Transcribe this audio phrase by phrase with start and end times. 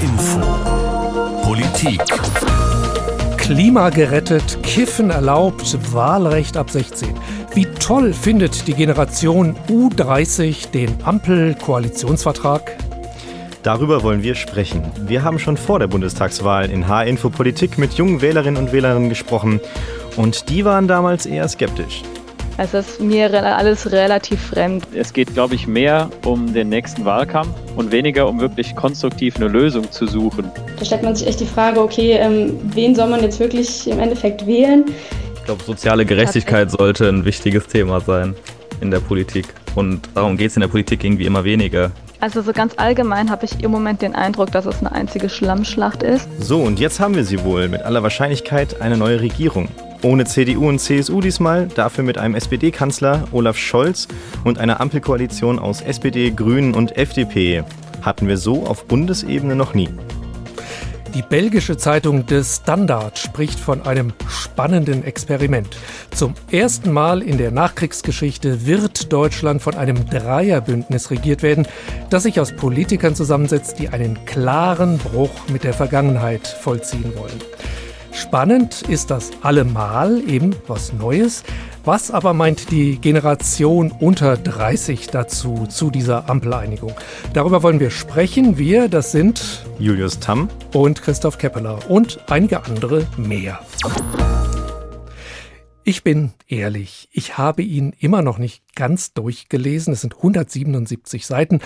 [0.00, 0.40] H-Info.
[1.42, 2.00] Politik.
[3.36, 7.10] Klima gerettet, Kiffen erlaubt, Wahlrecht ab 16.
[7.52, 12.78] Wie toll findet die Generation U30 den Ampel-Koalitionsvertrag?
[13.62, 14.90] Darüber wollen wir sprechen.
[15.06, 19.60] Wir haben schon vor der Bundestagswahl in H-Info Politik mit jungen Wählerinnen und Wählern gesprochen
[20.16, 22.02] und die waren damals eher skeptisch.
[22.62, 24.86] Es ist mir alles relativ fremd.
[24.92, 29.48] Es geht, glaube ich, mehr um den nächsten Wahlkampf und weniger um wirklich konstruktiv eine
[29.48, 30.52] Lösung zu suchen.
[30.78, 33.98] Da stellt man sich echt die Frage, okay, ähm, wen soll man jetzt wirklich im
[33.98, 34.84] Endeffekt wählen?
[35.36, 38.34] Ich glaube, soziale Gerechtigkeit sollte ein wichtiges Thema sein
[38.82, 39.46] in der Politik.
[39.74, 41.92] Und darum geht es in der Politik irgendwie immer weniger.
[42.20, 46.02] Also so ganz allgemein habe ich im Moment den Eindruck, dass es eine einzige Schlammschlacht
[46.02, 46.28] ist.
[46.38, 49.70] So, und jetzt haben wir sie wohl mit aller Wahrscheinlichkeit eine neue Regierung.
[50.02, 54.08] Ohne CDU und CSU diesmal, dafür mit einem SPD-Kanzler Olaf Scholz
[54.44, 57.64] und einer Ampelkoalition aus SPD, Grünen und FDP.
[58.00, 59.90] Hatten wir so auf Bundesebene noch nie.
[61.14, 65.76] Die belgische Zeitung The Standard spricht von einem spannenden Experiment.
[66.12, 71.66] Zum ersten Mal in der Nachkriegsgeschichte wird Deutschland von einem Dreierbündnis regiert werden,
[72.08, 77.40] das sich aus Politikern zusammensetzt, die einen klaren Bruch mit der Vergangenheit vollziehen wollen.
[78.20, 81.42] Spannend ist das allemal, eben was Neues.
[81.84, 86.92] Was aber meint die Generation unter 30 dazu, zu dieser Ampeleinigung?
[87.32, 88.58] Darüber wollen wir sprechen.
[88.58, 93.60] Wir, das sind Julius Tamm und Christoph Keppeler und einige andere mehr.
[95.82, 99.94] Ich bin ehrlich, ich habe ihn immer noch nicht ganz durchgelesen.
[99.94, 101.60] Es sind 177 Seiten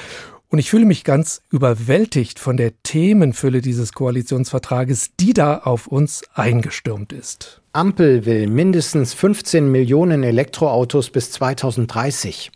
[0.54, 6.22] und ich fühle mich ganz überwältigt von der Themenfülle dieses Koalitionsvertrages, die da auf uns
[6.32, 7.60] eingestürmt ist.
[7.72, 12.52] Ampel will mindestens 15 Millionen Elektroautos bis 2030.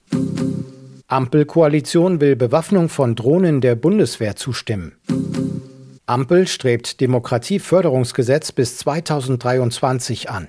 [1.09, 4.93] Ampelkoalition will Bewaffnung von Drohnen der Bundeswehr zustimmen.
[6.07, 10.47] Ampel strebt Demokratieförderungsgesetz bis 2023 an.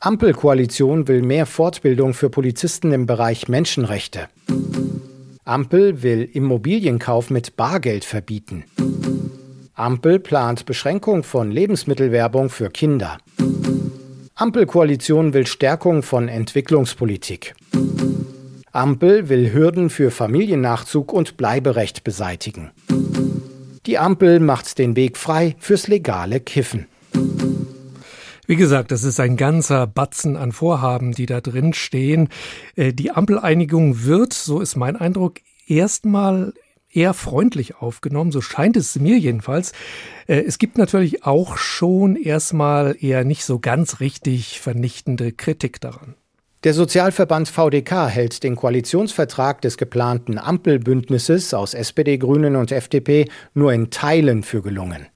[0.00, 4.28] Ampelkoalition will mehr Fortbildung für Polizisten im Bereich Menschenrechte.
[5.48, 8.64] Ampel will Immobilienkauf mit Bargeld verbieten.
[9.74, 13.18] Ampel plant Beschränkung von Lebensmittelwerbung für Kinder.
[14.34, 17.54] Ampelkoalition will Stärkung von Entwicklungspolitik.
[18.72, 22.72] Ampel will Hürden für Familiennachzug und Bleiberecht beseitigen.
[23.86, 26.88] Die Ampel macht den Weg frei fürs legale Kiffen.
[28.46, 32.28] Wie gesagt, das ist ein ganzer Batzen an Vorhaben, die da drin stehen.
[32.76, 36.52] Äh, die Ampeleinigung wird, so ist mein Eindruck, erstmal
[36.92, 39.72] eher freundlich aufgenommen, so scheint es mir jedenfalls.
[40.28, 46.14] Äh, es gibt natürlich auch schon erstmal eher nicht so ganz richtig vernichtende Kritik daran.
[46.62, 53.72] Der Sozialverband VDK hält den Koalitionsvertrag des geplanten Ampelbündnisses aus SPD, Grünen und FDP nur
[53.72, 55.06] in Teilen für gelungen.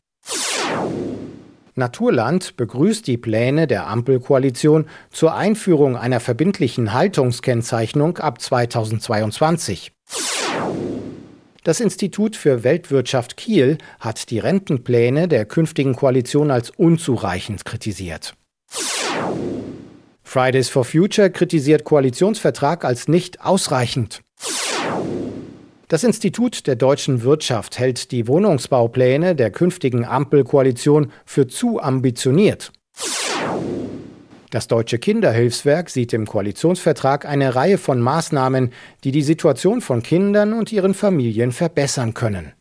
[1.81, 9.91] Naturland begrüßt die Pläne der Ampelkoalition zur Einführung einer verbindlichen Haltungskennzeichnung ab 2022.
[11.65, 18.35] Das Institut für Weltwirtschaft Kiel hat die Rentenpläne der künftigen Koalition als unzureichend kritisiert.
[20.23, 24.23] Fridays for Future kritisiert Koalitionsvertrag als nicht ausreichend.
[25.91, 32.71] Das Institut der deutschen Wirtschaft hält die Wohnungsbaupläne der künftigen Ampelkoalition für zu ambitioniert.
[34.50, 38.71] Das Deutsche Kinderhilfswerk sieht im Koalitionsvertrag eine Reihe von Maßnahmen,
[39.03, 42.53] die die Situation von Kindern und ihren Familien verbessern können.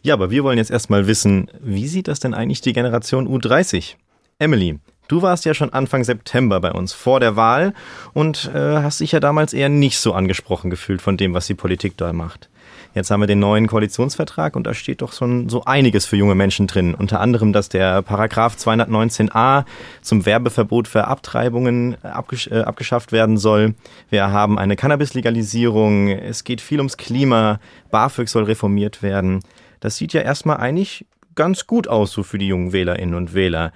[0.00, 3.96] Ja, aber wir wollen jetzt erstmal wissen, wie sieht das denn eigentlich die Generation U30?
[4.38, 7.74] Emily, Du warst ja schon Anfang September bei uns vor der Wahl
[8.12, 11.54] und äh, hast dich ja damals eher nicht so angesprochen gefühlt von dem, was die
[11.54, 12.48] Politik da macht.
[12.96, 16.34] Jetzt haben wir den neuen Koalitionsvertrag und da steht doch schon so einiges für junge
[16.34, 16.94] Menschen drin.
[16.94, 19.64] Unter anderem, dass der Paragraph 219a
[20.00, 23.74] zum Werbeverbot für Abtreibungen abgesch äh, abgeschafft werden soll.
[24.08, 26.08] Wir haben eine Cannabis-Legalisierung.
[26.08, 27.60] Es geht viel ums Klima.
[27.90, 29.42] BAföG soll reformiert werden.
[29.80, 31.04] Das sieht ja erstmal eigentlich
[31.34, 33.72] ganz gut aus, so für die jungen Wählerinnen und Wähler.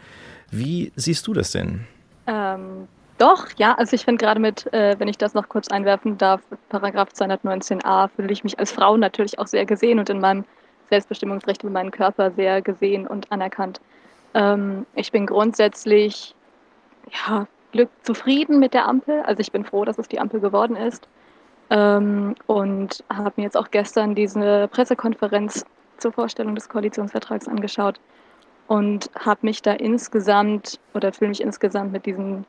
[0.51, 1.87] Wie siehst du das denn?
[2.27, 2.89] Ähm,
[3.19, 6.41] doch, ja, also ich finde gerade mit, äh, wenn ich das noch kurz einwerfen darf,
[6.71, 10.45] Paragraph 219a fühle ich mich als Frau natürlich auch sehr gesehen und in meinem
[10.89, 13.81] Selbstbestimmungsrecht in meinem Körper sehr gesehen und anerkannt.
[14.35, 16.35] Ähm, ich bin grundsätzlich
[17.13, 19.23] ja, Glück zufrieden mit der Ampel.
[19.23, 21.09] Also ich bin froh, dass es die Ampel geworden ist.
[21.71, 25.65] Ähm, und habe mir jetzt auch gestern diese Pressekonferenz
[25.99, 28.01] zur Vorstellung des Koalitionsvertrags angeschaut
[28.71, 32.47] und habe mich da insgesamt oder fühle mich insgesamt mit diesen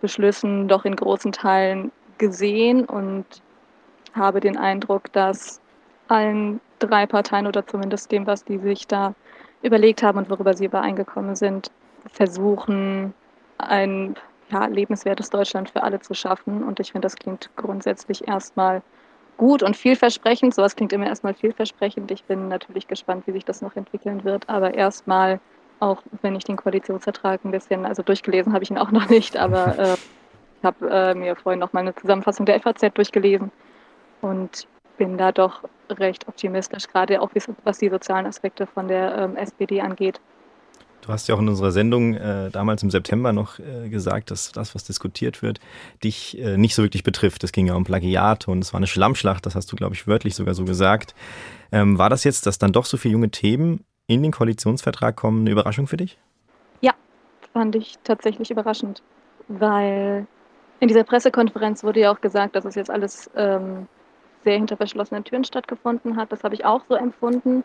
[0.00, 3.24] Beschlüssen doch in großen Teilen gesehen und
[4.14, 5.60] habe den Eindruck, dass
[6.06, 9.16] allen drei Parteien oder zumindest dem, was die sich da
[9.60, 11.72] überlegt haben und worüber sie übereingekommen sind,
[12.12, 13.12] versuchen,
[13.58, 14.14] ein
[14.50, 16.62] ja, lebenswertes Deutschland für alle zu schaffen.
[16.62, 18.82] Und ich finde, das klingt grundsätzlich erstmal
[19.36, 20.54] gut und vielversprechend.
[20.54, 22.12] Sowas klingt immer erstmal vielversprechend.
[22.12, 24.48] Ich bin natürlich gespannt, wie sich das noch entwickeln wird.
[24.48, 25.40] Aber erstmal,
[25.80, 29.36] auch wenn ich den Koalitionsvertrag ein bisschen, also durchgelesen habe ich ihn auch noch nicht,
[29.36, 29.94] aber äh,
[30.58, 33.50] ich habe äh, mir vorhin noch mal eine Zusammenfassung der FAZ durchgelesen
[34.20, 37.30] und bin da doch recht optimistisch, gerade auch
[37.64, 40.20] was die sozialen Aspekte von der ähm, SPD angeht.
[41.02, 44.50] Du hast ja auch in unserer Sendung äh, damals im September noch äh, gesagt, dass
[44.50, 45.60] das, was diskutiert wird,
[46.02, 47.44] dich äh, nicht so wirklich betrifft.
[47.44, 50.08] Es ging ja um Plagiate und es war eine Schlammschlacht, das hast du, glaube ich,
[50.08, 51.14] wörtlich sogar so gesagt.
[51.70, 55.40] Ähm, war das jetzt, dass dann doch so viele junge Themen in den Koalitionsvertrag kommen,
[55.40, 56.18] eine Überraschung für dich?
[56.80, 56.92] Ja,
[57.52, 59.02] fand ich tatsächlich überraschend,
[59.48, 60.26] weil
[60.80, 63.88] in dieser Pressekonferenz wurde ja auch gesagt, dass es jetzt alles ähm,
[64.44, 66.30] sehr hinter verschlossenen Türen stattgefunden hat.
[66.32, 67.64] Das habe ich auch so empfunden.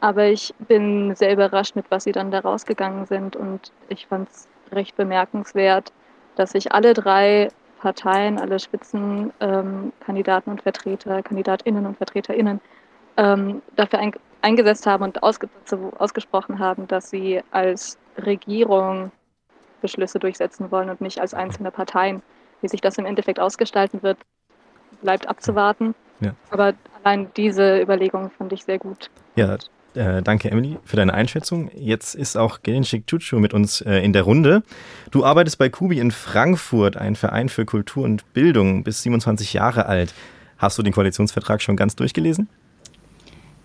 [0.00, 3.36] Aber ich bin sehr überrascht, mit was sie dann da rausgegangen sind.
[3.36, 5.92] Und ich fand es recht bemerkenswert,
[6.34, 7.48] dass sich alle drei
[7.78, 12.60] Parteien, alle Spitzenkandidaten ähm, und Vertreter, Kandidatinnen und Vertreterinnen
[13.16, 14.12] ähm, dafür ein,
[14.42, 15.48] eingesetzt haben und ausge,
[15.98, 19.10] ausgesprochen haben, dass sie als Regierung
[19.80, 22.22] Beschlüsse durchsetzen wollen und nicht als einzelne Parteien.
[22.60, 24.18] Wie sich das im Endeffekt ausgestalten wird,
[25.02, 25.94] bleibt abzuwarten.
[26.20, 26.34] Ja.
[26.50, 29.10] Aber allein diese Überlegung fand ich sehr gut.
[29.34, 29.56] Ja,
[29.94, 31.70] äh, danke, Emily, für deine Einschätzung.
[31.74, 34.62] Jetzt ist auch Gelinschik Chuchu mit uns äh, in der Runde.
[35.10, 39.86] Du arbeitest bei Kubi in Frankfurt, ein Verein für Kultur und Bildung, bis 27 Jahre
[39.86, 40.14] alt.
[40.56, 42.48] Hast du den Koalitionsvertrag schon ganz durchgelesen?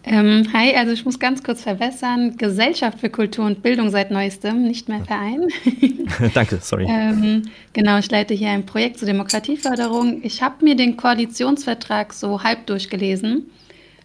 [0.04, 2.38] Ähm, hi, also ich muss ganz kurz verbessern.
[2.38, 5.48] Gesellschaft für Kultur und Bildung seit neuestem, nicht mehr Verein.
[6.34, 6.86] Danke, sorry.
[6.90, 10.22] ähm, genau, ich leite hier ein Projekt zur Demokratieförderung.
[10.24, 13.50] Ich habe mir den Koalitionsvertrag so halb durchgelesen.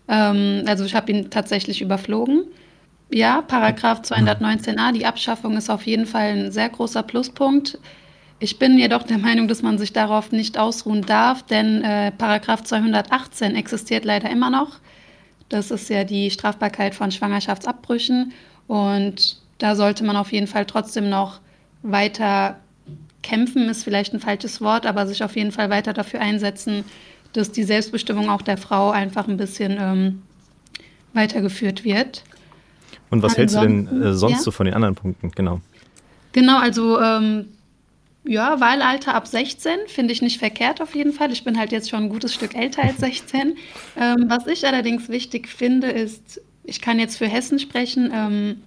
[0.09, 2.45] Ähm, also ich habe ihn tatsächlich überflogen.
[3.11, 7.79] Ja, Paragraph 219a, die Abschaffung ist auf jeden Fall ein sehr großer Pluspunkt.
[8.41, 12.65] Ich bin jedoch der Meinung, dass man sich darauf nicht ausruhen darf, denn äh, Paragraph
[12.65, 14.81] 218 existiert leider immer noch.
[15.53, 18.33] Das ist ja die Strafbarkeit von Schwangerschaftsabbrüchen.
[18.69, 21.41] Und da sollte man auf jeden Fall trotzdem noch
[21.83, 22.59] weiter
[23.23, 26.85] kämpfen, ist vielleicht ein falsches Wort, aber sich auf jeden Fall weiter dafür einsetzen,
[27.35, 30.23] dass die Selbstbestimmung auch der Frau einfach ein bisschen ähm,
[31.13, 32.25] weitergeführt wird.
[33.11, 34.41] Und was Ansonsten, hältst du denn äh, sonst ja?
[34.41, 35.31] so von den anderen Punkten?
[35.33, 35.61] Genau.
[36.33, 37.49] Genau, also ähm,
[38.25, 41.33] ja, Wahlalter ab 16 finde ich nicht verkehrt auf jeden Fall.
[41.33, 43.57] Ich bin halt jetzt schon ein gutes Stück älter als 16.
[44.01, 48.63] ähm, was ich allerdings wichtig finde, ist, ich kann jetzt für Hessen sprechen, ähm,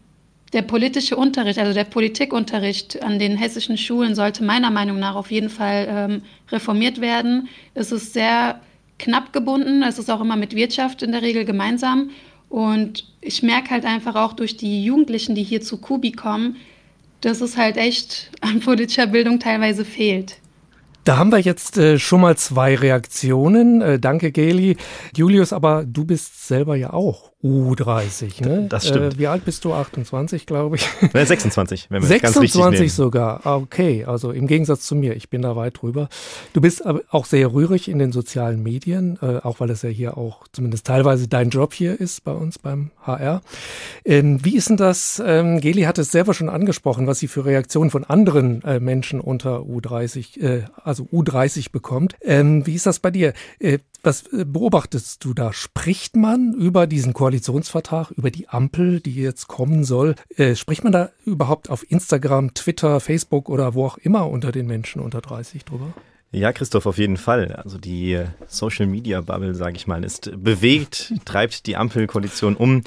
[0.53, 5.31] der politische Unterricht, also der Politikunterricht an den hessischen Schulen sollte meiner Meinung nach auf
[5.31, 7.49] jeden Fall ähm, reformiert werden.
[7.73, 8.61] Es ist sehr
[8.99, 12.11] knapp gebunden, es ist auch immer mit Wirtschaft in der Regel gemeinsam.
[12.47, 16.57] Und ich merke halt einfach auch durch die Jugendlichen, die hier zu Kubi kommen,
[17.25, 20.37] dass es halt echt an politischer Bildung teilweise fehlt.
[21.05, 23.81] Da haben wir jetzt äh, schon mal zwei Reaktionen.
[23.81, 24.75] Äh, danke, Geli.
[25.15, 28.65] Julius, aber du bist selber ja auch U30, ne?
[28.67, 29.13] Das stimmt.
[29.13, 29.73] Äh, wie alt bist du?
[29.73, 30.87] 28, glaube ich.
[31.13, 33.41] 26, wenn wir 26 ganz richtig sogar.
[33.45, 36.09] Ah, okay, also im Gegensatz zu mir, ich bin da weit drüber.
[36.53, 39.89] Du bist aber auch sehr rührig in den sozialen Medien, äh, auch weil es ja
[39.89, 43.41] hier auch zumindest teilweise dein Job hier ist bei uns beim HR.
[44.05, 45.21] Ähm, wie ist denn das?
[45.23, 49.19] Ähm, Geli hat es selber schon angesprochen, was sie für Reaktionen von anderen äh, Menschen
[49.19, 52.15] unter U30, äh, also U30 bekommt.
[52.21, 53.33] Ähm, wie ist das bei dir?
[54.05, 55.51] Was äh, beobachtest du da?
[55.51, 60.13] Spricht man über diesen Koalitionsvertrag, über die Ampel, die jetzt kommen soll?
[60.37, 64.67] Äh, spricht man da überhaupt auf Instagram, Twitter, Facebook oder wo auch immer unter den
[64.67, 65.91] Menschen unter 30 drüber?
[66.35, 67.53] Ja, Christoph, auf jeden Fall.
[67.63, 72.81] Also die Social Media Bubble, sage ich mal, ist bewegt, treibt die Ampelkoalition um.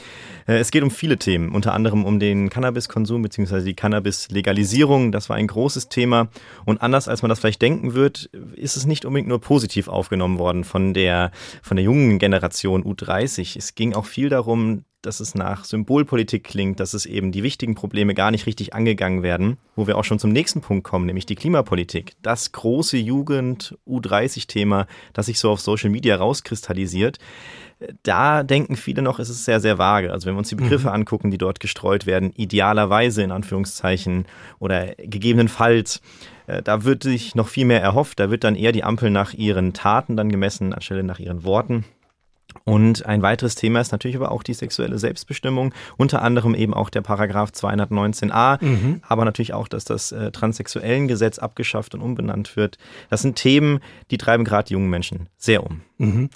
[0.47, 3.63] Äh, es geht um viele Themen, unter anderem um den Cannabiskonsum bzw.
[3.63, 5.13] die Cannabis-Legalisierung.
[5.13, 6.29] Das war ein großes Thema.
[6.67, 10.39] Und anders als man das vielleicht denken wird, ist es nicht unbedingt nur positiv aufgenommen
[10.39, 11.31] worden von der,
[11.63, 13.57] von der jungen Generation U30.
[13.57, 17.75] Es ging auch viel darum, dass es nach Symbolpolitik klingt, dass es eben die wichtigen
[17.75, 21.27] Probleme gar nicht richtig angegangen werden, wo wir auch schon zum nächsten Punkt kommen, nämlich
[21.27, 22.13] die Klimapolitik.
[22.23, 27.19] Das große Jugend-U30-Thema, das sich so auf Social Media rauskristallisiert.
[28.03, 30.11] Da denken viele noch, es ist sehr, sehr vage.
[30.13, 30.95] Also wenn wir uns die Begriffe mhm.
[30.95, 34.27] angucken, die dort gestreut werden, idealerweise in Anführungszeichen
[34.59, 36.01] oder gegebenenfalls,
[36.49, 38.19] äh, da wird sich noch viel mehr erhofft.
[38.19, 41.85] Da wird dann eher die Ampel nach ihren Taten dann gemessen, anstelle nach ihren Worten.
[42.65, 46.91] Und ein weiteres Thema ist natürlich aber auch die sexuelle Selbstbestimmung, unter anderem eben auch
[46.91, 49.01] der Paragraph 219a, mhm.
[49.07, 52.79] aber natürlich auch, dass das äh, transsexuellen Gesetz abgeschafft und umbenannt wird.
[53.11, 55.83] Das sind Themen, die treiben gerade die jungen Menschen sehr um.
[55.99, 56.31] Mhm.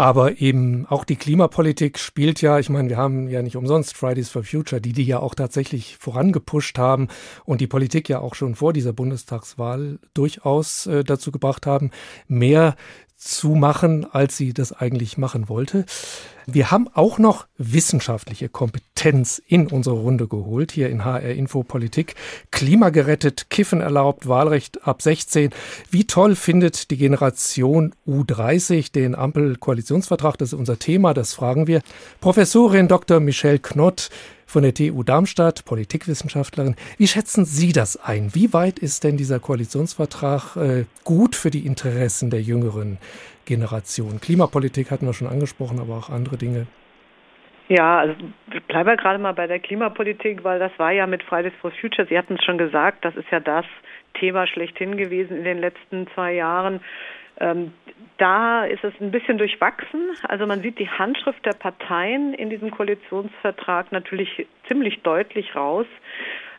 [0.00, 4.30] Aber eben auch die Klimapolitik spielt ja, ich meine, wir haben ja nicht umsonst Fridays
[4.30, 7.08] for Future, die die ja auch tatsächlich vorangepusht haben
[7.44, 11.90] und die Politik ja auch schon vor dieser Bundestagswahl durchaus äh, dazu gebracht haben,
[12.28, 12.76] mehr
[13.20, 15.84] zu machen, als sie das eigentlich machen wollte.
[16.46, 22.14] Wir haben auch noch wissenschaftliche Kompetenz in unsere Runde geholt, hier in HR Info Politik.
[22.50, 25.50] Klima gerettet, Kiffen erlaubt, Wahlrecht ab 16.
[25.90, 30.38] Wie toll findet die Generation U30 den Ampel-Koalitionsvertrag?
[30.38, 31.82] Das ist unser Thema, das fragen wir.
[32.20, 33.20] Professorin Dr.
[33.20, 34.08] Michelle Knott
[34.50, 36.74] von der TU Darmstadt, Politikwissenschaftlerin.
[36.98, 38.34] Wie schätzen Sie das ein?
[38.34, 42.98] Wie weit ist denn dieser Koalitionsvertrag äh, gut für die Interessen der jüngeren
[43.44, 44.20] Generation?
[44.20, 46.66] Klimapolitik hatten wir schon angesprochen, aber auch andere Dinge.
[47.68, 48.14] Ja, also
[48.66, 52.08] bleiben wir gerade mal bei der Klimapolitik, weil das war ja mit Fridays for Future,
[52.08, 53.64] Sie hatten es schon gesagt, das ist ja das
[54.14, 56.80] Thema schlechthin gewesen in den letzten zwei Jahren.
[57.40, 57.72] Ähm,
[58.18, 60.10] da ist es ein bisschen durchwachsen.
[60.28, 65.86] Also man sieht die Handschrift der Parteien in diesem Koalitionsvertrag natürlich ziemlich deutlich raus.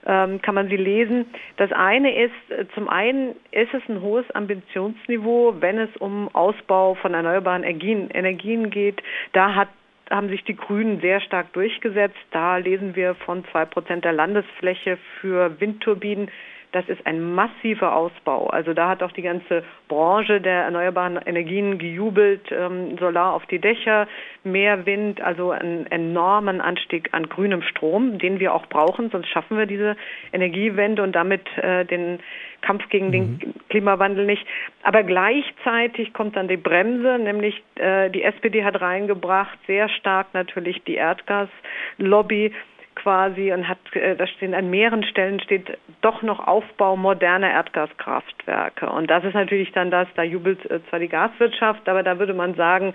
[0.04, 1.28] Ähm, kann man sie lesen.
[1.58, 6.96] Das eine ist, äh, zum einen ist es ein hohes Ambitionsniveau, wenn es um Ausbau
[6.96, 9.04] von erneuerbaren Energien, Energien geht.
[9.34, 9.70] Da hat
[10.10, 12.18] haben sich die Grünen sehr stark durchgesetzt.
[12.32, 16.30] Da lesen wir von zwei Prozent der Landesfläche für Windturbinen
[16.72, 18.48] das ist ein massiver Ausbau.
[18.48, 22.50] Also da hat auch die ganze Branche der erneuerbaren Energien gejubelt.
[22.52, 24.08] Ähm, Solar auf die Dächer,
[24.44, 29.58] mehr Wind, also einen enormen Anstieg an grünem Strom, den wir auch brauchen, sonst schaffen
[29.58, 29.98] wir diese
[30.32, 32.20] Energiewende und damit äh, den
[32.62, 33.12] Kampf gegen mhm.
[33.12, 34.46] den Klimawandel nicht.
[34.84, 40.82] Aber gleichzeitig kommt dann die Bremse, nämlich äh, die SPD hat reingebracht, sehr stark natürlich
[40.84, 42.54] die Erdgaslobby
[42.96, 48.90] quasi und hat, äh, da stehen an mehreren Stellen steht doch noch Aufbau moderner Erdgaskraftwerke.
[48.90, 52.34] Und das ist natürlich dann das, da jubelt äh, zwar die Gaswirtschaft, aber da würde
[52.34, 52.94] man sagen,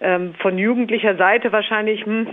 [0.00, 2.28] ähm, von jugendlicher Seite wahrscheinlich, hm,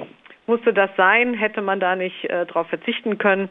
[0.48, 1.34] musste das sein?
[1.34, 3.50] Hätte man da nicht äh, darauf verzichten können?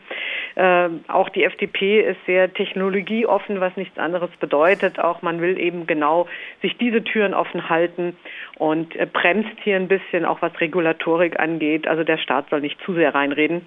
[0.55, 4.99] Äh, auch die FDP ist sehr technologieoffen, was nichts anderes bedeutet.
[4.99, 6.27] Auch man will eben genau
[6.63, 8.17] sich diese Türen offen halten
[8.59, 11.87] und äh, bremst hier ein bisschen, auch was Regulatorik angeht.
[11.87, 13.67] Also der Staat soll nicht zu sehr reinreden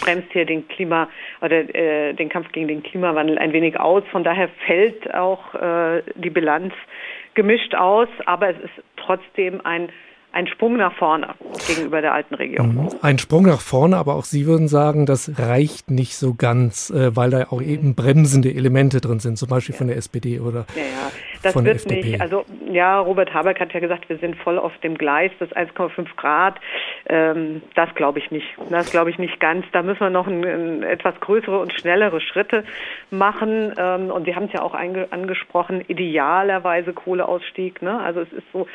[0.00, 1.08] bremst hier den Klima
[1.40, 4.02] oder äh, den Kampf gegen den Klimawandel ein wenig aus.
[4.10, 6.72] Von daher fällt auch äh, die Bilanz
[7.34, 9.88] gemischt aus, aber es ist trotzdem ein
[10.32, 11.34] ein Sprung nach vorne
[11.66, 12.74] gegenüber der alten Regierung.
[12.74, 12.88] Mhm.
[13.02, 17.14] Ein Sprung nach vorne, aber auch Sie würden sagen, das reicht nicht so ganz, äh,
[17.14, 19.78] weil da auch eben bremsende Elemente drin sind, zum Beispiel ja.
[19.78, 21.12] von der SPD oder ja, ja.
[21.42, 22.10] Das von wird der FDP.
[22.12, 22.20] Nicht.
[22.20, 26.06] Also ja, Robert Habeck hat ja gesagt, wir sind voll auf dem Gleis, das 1,5
[26.16, 26.60] Grad.
[27.06, 28.46] Ähm, das glaube ich nicht.
[28.70, 29.66] Das glaube ich nicht ganz.
[29.72, 32.64] Da müssen wir noch ein, ein etwas größere und schnellere Schritte
[33.10, 33.72] machen.
[33.76, 37.82] Ähm, und Sie haben es ja auch angesprochen, idealerweise Kohleausstieg.
[37.82, 37.98] Ne?
[37.98, 38.66] Also es ist so,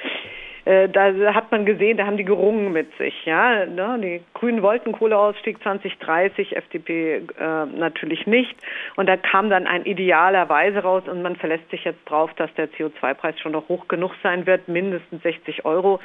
[0.68, 3.26] äh, da hat man gesehen, da haben die gerungen mit sich.
[3.26, 3.98] Ja, ne?
[4.02, 8.56] Die Grünen wollten Kohleausstieg 2030, FDP äh, natürlich nicht.
[8.98, 12.70] Und da kam dann ein idealerweise raus und man verlässt sich jetzt drauf, dass der
[12.72, 16.00] CO2-Preis schon noch hoch genug sein wird, mindestens 60 Euro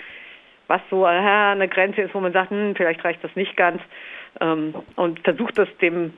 [0.68, 3.82] was so eine Grenze ist, wo man sagt, hm, vielleicht reicht das nicht ganz
[4.40, 6.14] ähm, und versucht das dem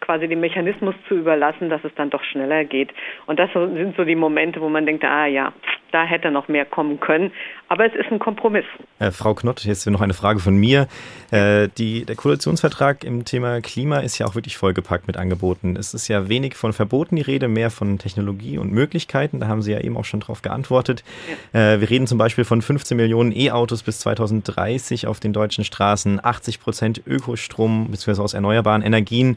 [0.00, 2.90] quasi dem Mechanismus zu überlassen, dass es dann doch schneller geht.
[3.26, 5.52] Und das sind so die Momente, wo man denkt, ah ja,
[5.92, 7.32] da hätte noch mehr kommen können.
[7.68, 8.64] Aber es ist ein Kompromiss.
[8.98, 10.88] Äh, Frau Knott, jetzt noch eine Frage von mir.
[11.30, 15.76] Äh, die, der Koalitionsvertrag im Thema Klima ist ja auch wirklich vollgepackt mit Angeboten.
[15.76, 19.40] Es ist ja wenig von Verboten die Rede, mehr von Technologie und Möglichkeiten.
[19.40, 21.04] Da haben Sie ja eben auch schon drauf geantwortet.
[21.52, 21.74] Ja.
[21.74, 26.20] Äh, wir reden zum Beispiel von 15 Millionen E-Autos bis 2030 auf den deutschen Straßen,
[26.22, 28.22] 80 Prozent Ökostrom bzw.
[28.22, 29.36] aus erneuerbaren Energien.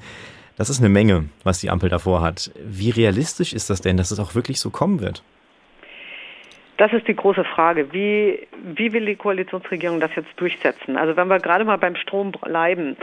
[0.57, 2.51] Das ist eine Menge, was die Ampel davor hat.
[2.63, 5.23] Wie realistisch ist das denn, dass es auch wirklich so kommen wird?
[6.77, 7.93] Das ist die große Frage.
[7.93, 10.97] Wie, wie will die Koalitionsregierung das jetzt durchsetzen?
[10.97, 12.97] Also wenn wir gerade mal beim Strom bleiben,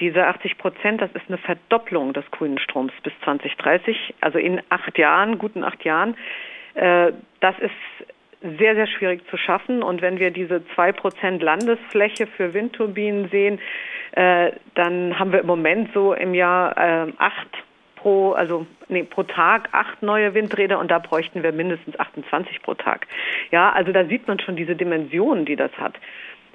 [0.00, 4.98] diese 80 Prozent, das ist eine Verdopplung des grünen Stroms bis 2030, also in acht
[4.98, 6.16] Jahren, guten acht Jahren.
[6.74, 8.06] Äh, das ist
[8.42, 9.82] sehr, sehr schwierig zu schaffen.
[9.82, 13.60] Und wenn wir diese zwei Prozent Landesfläche für Windturbinen sehen,
[14.12, 17.48] äh, dann haben wir im Moment so im Jahr äh, acht
[17.96, 22.74] pro, also nee, pro Tag acht neue Windräder und da bräuchten wir mindestens 28 pro
[22.74, 23.06] Tag.
[23.50, 25.94] Ja, also da sieht man schon diese Dimensionen, die das hat.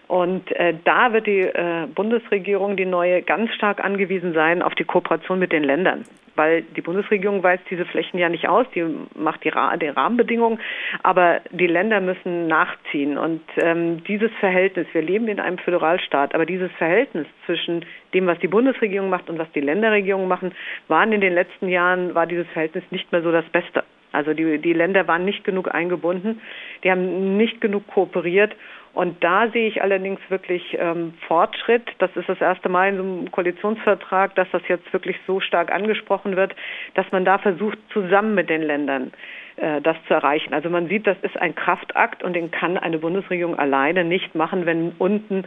[0.08, 4.84] Und äh, da wird die äh, Bundesregierung, die neue, ganz stark angewiesen sein auf die
[4.84, 6.04] Kooperation mit den Ländern.
[6.36, 8.86] Weil die Bundesregierung weist diese Flächen ja nicht aus, die
[9.16, 10.60] macht die, Ra die Rahmenbedingungen,
[11.02, 13.18] aber die Länder müssen nachziehen.
[13.18, 18.38] Und ähm, dieses Verhältnis, wir leben in einem Föderalstaat, aber dieses Verhältnis zwischen dem, was
[18.40, 20.52] die Bundesregierung macht und was die Länderregierungen machen,
[20.88, 23.84] waren in den letzten Jahren, war dieses Verhältnis nicht mehr so das Beste.
[24.12, 26.42] Also die, die Länder waren nicht genug eingebunden,
[26.84, 28.56] die haben nicht genug kooperiert
[28.96, 31.84] und da sehe ich allerdings wirklich ähm, Fortschritt.
[32.00, 35.70] Das ist das erste Mal in so einem Koalitionsvertrag, dass das jetzt wirklich so stark
[35.70, 36.56] angesprochen wird,
[36.94, 39.12] dass man da versucht, zusammen mit den Ländern
[39.58, 40.54] äh, das zu erreichen.
[40.54, 44.66] Also man sieht, das ist ein Kraftakt und den kann eine Bundesregierung alleine nicht machen,
[44.66, 45.44] wenn unten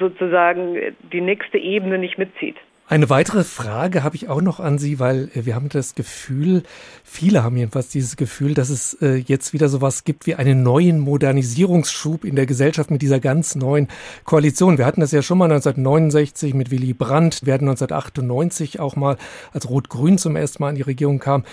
[0.00, 2.56] sozusagen die nächste Ebene nicht mitzieht.
[2.90, 6.62] Eine weitere Frage habe ich auch noch an Sie, weil äh, wir haben das Gefühl,
[7.04, 10.98] viele haben jedenfalls dieses Gefühl, dass es äh, jetzt wieder sowas gibt wie einen neuen
[10.98, 13.88] Modernisierungsschub in der Gesellschaft mit dieser ganz neuen
[14.24, 14.78] Koalition.
[14.78, 19.18] Wir hatten das ja schon mal 1969 mit Willy Brandt, wir hatten 1998 auch mal,
[19.52, 21.44] als Rot-Grün zum ersten Mal in die Regierung kam,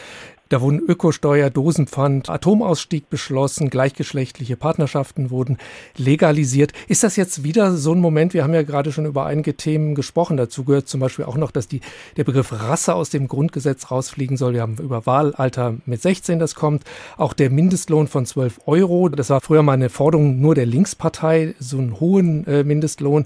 [0.50, 5.58] da wurden Ökosteuer, Dosenpfand, Atomausstieg beschlossen, gleichgeschlechtliche Partnerschaften wurden
[5.98, 6.72] legalisiert.
[6.88, 8.36] Ist das jetzt wieder so ein Moment?
[8.36, 10.38] Wir haben ja gerade schon über einige Themen gesprochen.
[10.38, 11.82] Dazu gehört zum Beispiel auch noch, dass die,
[12.16, 14.54] der Begriff Rasse aus dem Grundgesetz rausfliegen soll.
[14.54, 16.84] Wir haben über Wahlalter mit 16, das kommt.
[17.18, 19.10] Auch der Mindestlohn von 12 Euro.
[19.10, 23.26] Das war früher mal eine Forderung nur der Linkspartei, so einen hohen äh, Mindestlohn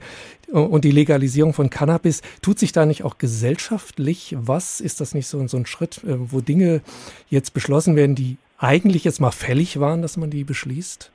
[0.52, 4.82] und die Legalisierung von Cannabis, tut sich da nicht auch gesellschaftlich was?
[4.82, 6.82] Ist das nicht so, so ein Schritt, äh, wo Dinge
[7.30, 11.12] jetzt beschlossen werden, die eigentlich jetzt mal fällig waren, dass man die beschließt?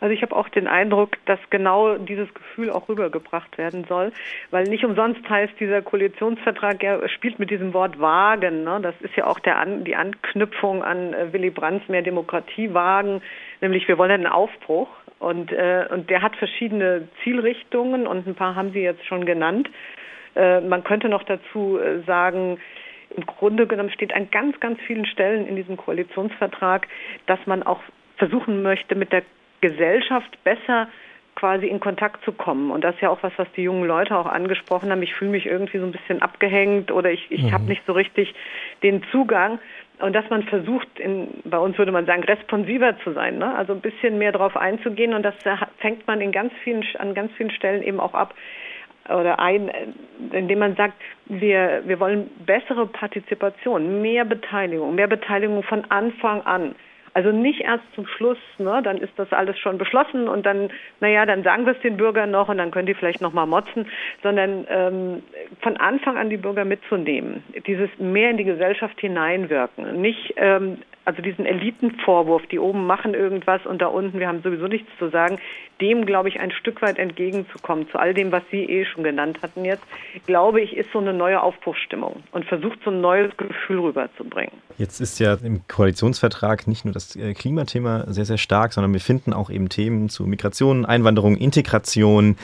[0.00, 4.12] Also ich habe auch den Eindruck, dass genau dieses Gefühl auch rübergebracht werden soll,
[4.50, 8.64] weil nicht umsonst heißt dieser Koalitionsvertrag, er spielt mit diesem Wort wagen.
[8.64, 8.80] Ne?
[8.82, 13.20] Das ist ja auch der an, die Anknüpfung an äh, Willy Brandts mehr Demokratie wagen,
[13.60, 14.88] nämlich wir wollen einen Aufbruch.
[15.18, 19.68] Und, äh, und der hat verschiedene Zielrichtungen und ein paar haben Sie jetzt schon genannt.
[20.34, 22.58] Äh, man könnte noch dazu äh, sagen,
[23.14, 26.88] im Grunde genommen steht an ganz, ganz vielen Stellen in diesem Koalitionsvertrag,
[27.26, 27.80] dass man auch
[28.16, 29.22] versuchen möchte, mit der
[29.60, 30.88] Gesellschaft besser
[31.34, 32.70] quasi in Kontakt zu kommen.
[32.70, 35.02] Und das ist ja auch was, was die jungen Leute auch angesprochen haben.
[35.02, 37.52] Ich fühle mich irgendwie so ein bisschen abgehängt oder ich, ich mhm.
[37.52, 38.34] habe nicht so richtig
[38.82, 39.58] den Zugang
[40.00, 43.54] und dass man versucht, in, bei uns würde man sagen, responsiver zu sein, ne?
[43.54, 45.34] also ein bisschen mehr darauf einzugehen und das
[45.78, 48.34] fängt man in ganz vielen, an ganz vielen Stellen eben auch ab
[49.08, 49.70] oder ein,
[50.30, 50.94] indem man sagt,
[51.26, 56.74] wir, wir wollen bessere Partizipation, mehr Beteiligung, mehr Beteiligung von Anfang an.
[57.14, 60.70] Also nicht erst zum Schluss, ne, dann ist das alles schon beschlossen und dann,
[61.00, 63.46] naja, dann sagen wir es den Bürgern noch und dann können die vielleicht noch mal
[63.46, 63.86] motzen,
[64.22, 65.22] sondern ähm,
[65.60, 71.22] von Anfang an die Bürger mitzunehmen, dieses mehr in die Gesellschaft hineinwirken, nicht ähm, also
[71.22, 75.38] diesen Elitenvorwurf, die oben machen irgendwas und da unten, wir haben sowieso nichts zu sagen,
[75.80, 79.38] dem, glaube ich, ein Stück weit entgegenzukommen, zu all dem, was Sie eh schon genannt
[79.42, 79.82] hatten jetzt,
[80.26, 84.52] glaube ich, ist so eine neue Aufbruchsstimmung und versucht so ein neues Gefühl rüberzubringen.
[84.78, 89.00] Jetzt ist ja im Koalitionsvertrag nicht nur das äh, Klimathema sehr, sehr stark, sondern wir
[89.00, 92.36] finden auch eben Themen zu Migration, Einwanderung, Integration.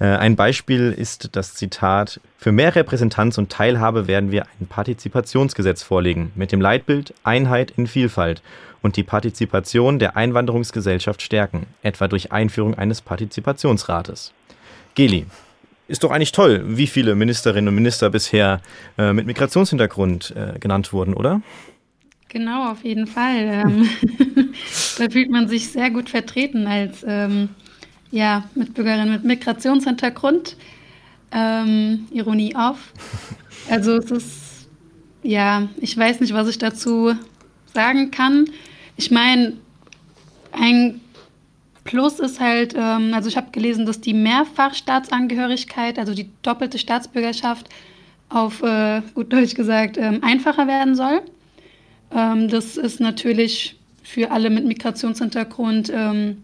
[0.00, 5.82] Äh, ein Beispiel ist das Zitat, für mehr Repräsentanz und Teilhabe werden wir ein Partizipationsgesetz
[5.82, 8.42] vorlegen mit dem Leitbild Einheit in Vielfalt
[8.84, 14.32] und die Partizipation der Einwanderungsgesellschaft stärken, etwa durch Einführung eines Partizipationsrates.
[14.94, 15.24] Geli,
[15.88, 18.60] ist doch eigentlich toll, wie viele Ministerinnen und Minister bisher
[18.98, 21.40] äh, mit Migrationshintergrund äh, genannt wurden, oder?
[22.28, 23.38] Genau, auf jeden Fall.
[23.38, 23.88] Ähm,
[24.98, 27.48] da fühlt man sich sehr gut vertreten als ähm,
[28.10, 30.56] ja, Mitbürgerin mit Migrationshintergrund.
[31.32, 32.92] Ähm, Ironie auf.
[33.70, 34.68] Also es ist,
[35.22, 37.14] ja, ich weiß nicht, was ich dazu
[37.72, 38.46] sagen kann.
[38.96, 39.54] Ich meine,
[40.52, 41.00] ein
[41.84, 47.68] Plus ist halt, ähm, also ich habe gelesen, dass die Mehrfachstaatsangehörigkeit, also die doppelte Staatsbürgerschaft
[48.30, 51.20] auf, äh, gut Deutsch gesagt, ähm, einfacher werden soll.
[52.10, 56.42] Ähm, das ist natürlich für alle mit Migrationshintergrund ähm,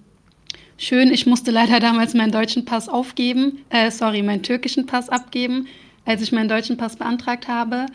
[0.76, 1.10] schön.
[1.10, 5.68] Ich musste leider damals meinen deutschen Pass aufgeben, äh, sorry, meinen türkischen Pass abgeben,
[6.04, 7.86] als ich meinen deutschen Pass beantragt habe.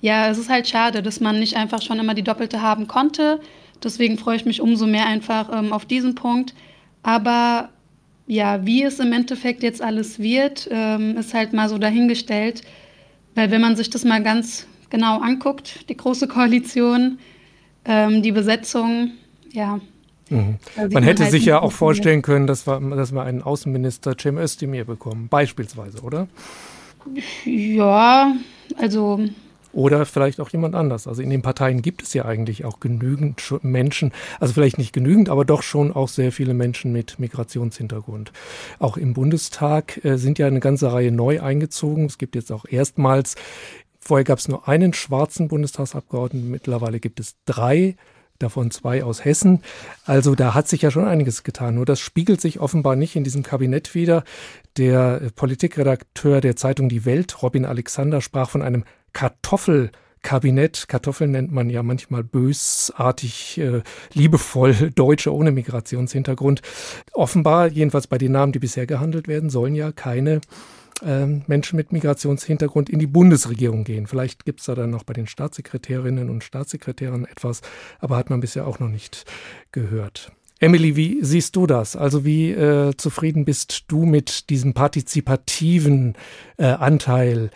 [0.00, 3.40] Ja, es ist halt schade, dass man nicht einfach schon immer die doppelte haben konnte.
[3.82, 6.54] Deswegen freue ich mich umso mehr einfach ähm, auf diesen Punkt.
[7.02, 7.70] Aber
[8.26, 12.62] ja, wie es im Endeffekt jetzt alles wird, ähm, ist halt mal so dahingestellt.
[13.34, 17.18] Weil wenn man sich das mal ganz genau anguckt, die Große Koalition,
[17.84, 19.12] ähm, die Besetzung,
[19.52, 19.80] ja.
[20.28, 20.56] Mhm.
[20.90, 24.38] Man hätte halt sich ja auch vorstellen können, dass wir, dass wir einen Außenminister Cem
[24.38, 26.26] Özdemir bekommen, beispielsweise, oder?
[27.44, 28.34] Ja,
[28.76, 29.20] also
[29.76, 31.06] oder vielleicht auch jemand anders.
[31.06, 34.10] Also in den Parteien gibt es ja eigentlich auch genügend Menschen,
[34.40, 38.32] also vielleicht nicht genügend, aber doch schon auch sehr viele Menschen mit Migrationshintergrund.
[38.78, 42.06] Auch im Bundestag äh, sind ja eine ganze Reihe neu eingezogen.
[42.06, 43.36] Es gibt jetzt auch erstmals
[43.98, 47.96] Vorher gab es nur einen schwarzen Bundestagsabgeordneten, mittlerweile gibt es drei
[48.38, 49.62] davon zwei aus Hessen.
[50.04, 51.74] Also da hat sich ja schon einiges getan.
[51.74, 54.22] Nur das spiegelt sich offenbar nicht in diesem Kabinett wieder.
[54.76, 58.84] Der Politikredakteur der Zeitung Die Welt, Robin Alexander, sprach von einem
[59.16, 60.88] Kartoffelkabinett.
[60.88, 63.80] Kartoffeln nennt man ja manchmal bösartig, äh,
[64.12, 66.60] liebevoll Deutsche ohne Migrationshintergrund.
[67.14, 70.42] Offenbar, jedenfalls bei den Namen, die bisher gehandelt werden, sollen ja keine
[71.02, 74.06] ähm, Menschen mit Migrationshintergrund in die Bundesregierung gehen.
[74.06, 77.62] Vielleicht gibt es da dann noch bei den Staatssekretärinnen und Staatssekretären etwas,
[78.00, 79.24] aber hat man bisher auch noch nicht
[79.72, 80.30] gehört.
[80.60, 81.96] Emily, wie siehst du das?
[81.96, 86.16] Also wie äh, zufrieden bist du mit diesem partizipativen
[86.58, 87.50] äh, Anteil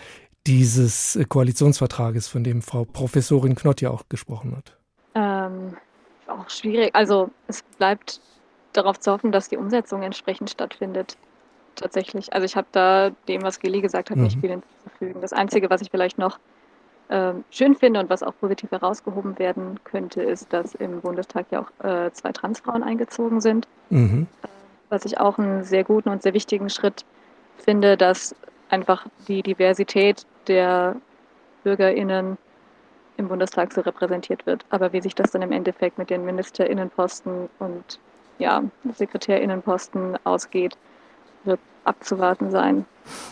[0.47, 4.77] dieses äh, Koalitionsvertrages, von dem Frau Professorin Knott ja auch gesprochen hat?
[5.15, 5.77] Ähm,
[6.27, 6.95] auch schwierig.
[6.95, 8.21] Also es bleibt
[8.73, 11.17] darauf zu hoffen, dass die Umsetzung entsprechend stattfindet
[11.77, 12.33] tatsächlich.
[12.33, 14.25] Also ich habe da dem, was Geli gesagt hat, mhm.
[14.25, 15.21] nicht viel hinzuzufügen.
[15.21, 16.39] Das Einzige, was ich vielleicht noch
[17.11, 21.63] ähm, schön finde und was auch positiv herausgehoben werden könnte, ist, dass im Bundestag ja
[21.63, 23.67] auch äh, zwei Transfrauen eingezogen sind.
[23.91, 24.27] Mhm.
[24.89, 27.05] Was ich auch einen sehr guten und sehr wichtigen Schritt
[27.59, 28.35] finde, dass
[28.69, 30.97] einfach die Diversität der
[31.63, 32.37] BürgerInnen
[33.17, 34.67] im Bundestag so repräsentiert wird.
[34.71, 38.01] Aber wie sich das dann im Endeffekt mit den MinisterInnenposten und
[38.39, 40.77] ja, SekretärInnenposten ausgeht,
[41.45, 42.85] wird abzuwarten sein.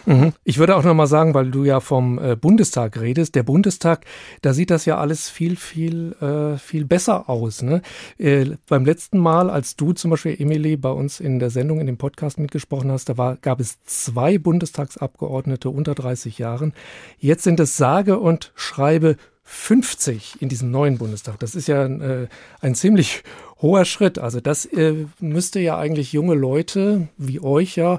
[0.07, 0.33] Mhm.
[0.45, 4.05] Ich würde auch noch mal sagen, weil du ja vom äh, Bundestag redest, der Bundestag,
[4.43, 7.63] da sieht das ja alles viel, viel, äh, viel besser aus.
[7.63, 7.83] Ne?
[8.19, 11.87] Äh, beim letzten Mal, als du zum Beispiel, Emily, bei uns in der Sendung, in
[11.87, 16.73] dem Podcast mitgesprochen hast, da war, gab es zwei Bundestagsabgeordnete unter 30 Jahren.
[17.19, 19.17] Jetzt sind es sage und schreibe
[19.51, 21.39] 50 in diesem neuen Bundestag.
[21.39, 22.29] Das ist ja äh,
[22.61, 23.23] ein ziemlich
[23.63, 24.19] hoher Schritt.
[24.19, 27.99] Also das äh, müsste ja eigentlich junge Leute wie euch ja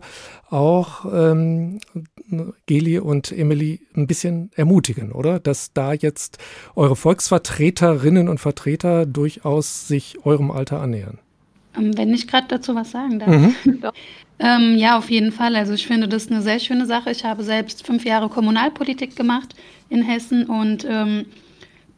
[0.51, 1.79] auch ähm,
[2.67, 5.39] Geli und Emily ein bisschen ermutigen, oder?
[5.39, 6.37] Dass da jetzt
[6.75, 11.17] eure Volksvertreterinnen und Vertreter durchaus sich eurem Alter annähern.
[11.79, 13.29] Ähm, wenn ich gerade dazu was sagen darf.
[13.29, 13.55] Mhm.
[14.39, 15.55] ähm, ja, auf jeden Fall.
[15.55, 17.11] Also ich finde das eine sehr schöne Sache.
[17.11, 19.55] Ich habe selbst fünf Jahre Kommunalpolitik gemacht
[19.89, 21.25] in Hessen und ähm,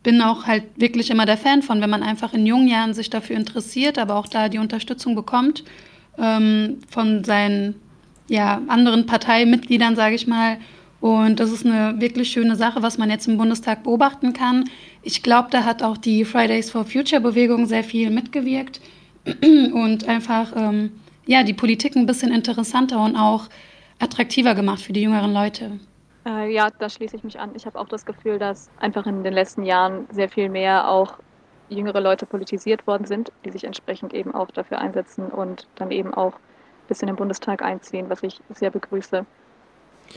[0.03, 3.09] bin auch halt wirklich immer der Fan von, wenn man einfach in jungen Jahren sich
[3.09, 5.63] dafür interessiert, aber auch da die Unterstützung bekommt
[6.17, 7.75] ähm, von seinen
[8.27, 10.57] ja, anderen Parteimitgliedern, sage ich mal.
[11.01, 14.69] Und das ist eine wirklich schöne Sache, was man jetzt im Bundestag beobachten kann.
[15.01, 18.79] Ich glaube, da hat auch die Fridays for Future Bewegung sehr viel mitgewirkt
[19.73, 20.91] und einfach ähm,
[21.25, 23.47] ja, die Politik ein bisschen interessanter und auch
[23.99, 25.79] attraktiver gemacht für die jüngeren Leute.
[26.25, 27.51] Äh, ja, da schließe ich mich an.
[27.55, 31.17] Ich habe auch das Gefühl, dass einfach in den letzten Jahren sehr viel mehr auch
[31.69, 36.13] jüngere Leute politisiert worden sind, die sich entsprechend eben auch dafür einsetzen und dann eben
[36.13, 36.33] auch
[36.87, 39.25] bis in den Bundestag einziehen, was ich sehr begrüße.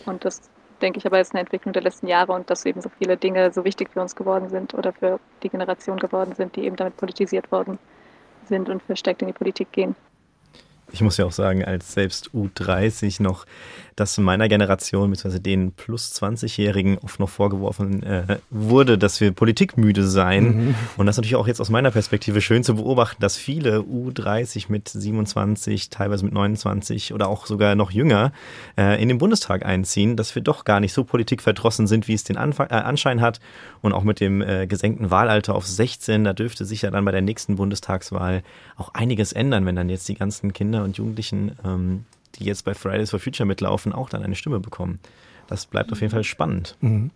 [0.07, 0.51] Und das
[0.83, 3.53] denke ich aber ist eine Entwicklung der letzten Jahre und dass eben so viele Dinge
[3.53, 6.97] so wichtig für uns geworden sind oder für die Generation geworden sind, die eben damit
[6.97, 7.79] politisiert worden
[8.49, 9.95] sind und verstärkt in die Politik gehen.
[10.93, 13.47] Ich muss ja auch sagen, als selbst U30 noch
[13.97, 20.07] dass meiner Generation, beziehungsweise den plus 20-Jährigen oft noch vorgeworfen äh, wurde, dass wir politikmüde
[20.07, 20.45] seien.
[20.45, 20.75] Mhm.
[20.97, 24.67] Und das ist natürlich auch jetzt aus meiner Perspektive schön zu beobachten, dass viele U30
[24.69, 28.33] mit 27, teilweise mit 29 oder auch sogar noch jünger
[28.77, 32.25] äh, in den Bundestag einziehen, dass wir doch gar nicht so politikverdrossen sind, wie es
[32.25, 33.41] den Anfang, äh, Anschein hat.
[33.81, 37.13] Und auch mit dem äh, gesenkten Wahlalter auf 16, da dürfte sich ja dann bei
[37.13, 38.43] der nächsten Bundestagswahl
[38.77, 42.05] auch einiges ändern, wenn dann jetzt die ganzen Kinder und Jugendlichen ähm,
[42.37, 45.01] die jetzt bei Fridays for Future mitlaufen, auch dann eine Stimme bekommen.
[45.47, 46.77] Das bleibt auf jeden Fall spannend.
[46.81, 47.11] Mhm.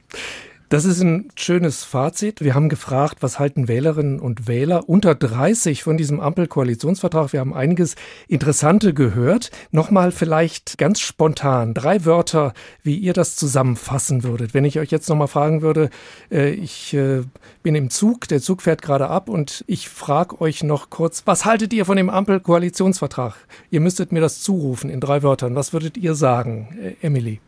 [0.71, 2.43] Das ist ein schönes Fazit.
[2.43, 7.33] Wir haben gefragt, was halten Wählerinnen und Wähler unter 30 von diesem Ampel-Koalitionsvertrag?
[7.33, 7.95] Wir haben einiges
[8.29, 9.51] Interessante gehört.
[9.71, 12.53] Nochmal vielleicht ganz spontan drei Wörter,
[12.83, 14.53] wie ihr das zusammenfassen würdet.
[14.53, 15.89] Wenn ich euch jetzt nochmal fragen würde,
[16.31, 17.23] äh, ich äh,
[17.63, 21.47] bin im Zug, der Zug fährt gerade ab und ich frage euch noch kurz, was
[21.47, 23.37] haltet ihr von dem Ampel-Koalitionsvertrag?
[23.71, 25.55] Ihr müsstet mir das zurufen in drei Wörtern.
[25.55, 27.41] Was würdet ihr sagen, äh, Emily?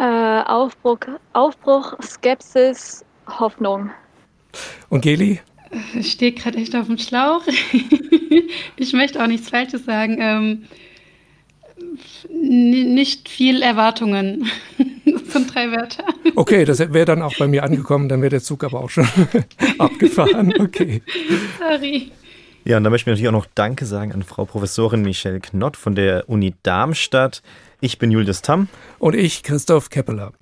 [0.00, 1.00] Äh, Aufbruch,
[1.34, 3.90] Aufbruch, Skepsis, Hoffnung.
[4.88, 5.40] Und Geli?
[5.94, 7.42] Ich stehe gerade echt auf dem Schlauch.
[8.76, 10.16] ich möchte auch nichts Falsches sagen.
[10.18, 10.64] Ähm,
[12.30, 14.50] nicht viel Erwartungen.
[15.04, 16.04] Das sind drei Wörter.
[16.36, 19.08] Okay, das wäre dann auch bei mir angekommen, dann wäre der Zug aber auch schon
[19.78, 20.52] abgefahren.
[20.60, 21.02] Okay.
[21.58, 22.12] Sorry.
[22.64, 25.76] Ja, und da möchte ich natürlich auch noch Danke sagen an Frau Professorin Michelle Knott
[25.76, 27.42] von der Uni Darmstadt.
[27.82, 28.68] Ich bin Julius Tamm.
[28.98, 30.32] Und ich, Christoph Keppeler.